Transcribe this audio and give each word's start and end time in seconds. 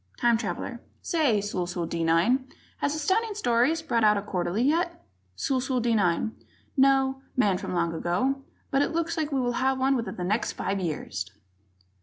Time 0.17 0.35
Traveler: 0.35 0.81
"Say, 1.03 1.41
Sulsu 1.41 1.85
D 1.87 2.03
9, 2.03 2.47
has 2.79 2.95
Astounding 2.95 3.35
Stories 3.35 3.83
brought 3.83 4.03
out 4.03 4.17
a 4.17 4.23
Quarterly 4.23 4.63
yet?" 4.63 5.05
Sulsu 5.35 5.79
D 5.79 5.93
9: 5.93 6.35
"No, 6.75 7.21
Man 7.37 7.59
from 7.59 7.69
the 7.69 7.75
Long 7.77 7.93
Ago, 7.93 8.41
but 8.71 8.81
it 8.81 8.93
looks 8.93 9.15
like 9.15 9.31
we'll 9.31 9.51
have 9.61 9.77
one 9.77 9.95
within 9.95 10.15
the 10.15 10.23
next 10.23 10.53
five 10.53 10.79
years!" 10.79 11.27